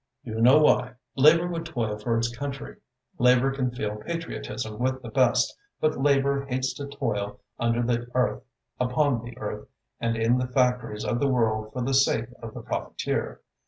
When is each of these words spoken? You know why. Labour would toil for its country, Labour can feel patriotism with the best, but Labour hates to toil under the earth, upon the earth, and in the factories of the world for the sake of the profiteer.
You 0.23 0.41
know 0.41 0.57
why. 0.57 0.95
Labour 1.15 1.45
would 1.45 1.63
toil 1.63 1.95
for 1.99 2.17
its 2.17 2.35
country, 2.35 2.77
Labour 3.19 3.51
can 3.51 3.69
feel 3.69 3.97
patriotism 3.97 4.79
with 4.79 4.99
the 5.03 5.09
best, 5.09 5.55
but 5.79 5.95
Labour 6.01 6.47
hates 6.47 6.73
to 6.77 6.87
toil 6.87 7.39
under 7.59 7.83
the 7.83 8.07
earth, 8.15 8.41
upon 8.79 9.23
the 9.23 9.37
earth, 9.37 9.67
and 9.99 10.17
in 10.17 10.39
the 10.39 10.47
factories 10.47 11.05
of 11.05 11.19
the 11.19 11.27
world 11.29 11.71
for 11.71 11.83
the 11.83 11.93
sake 11.93 12.29
of 12.41 12.55
the 12.55 12.61
profiteer. 12.63 13.41